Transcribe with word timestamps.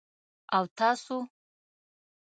_او 0.55 0.63
تاسو؟ 0.77 1.17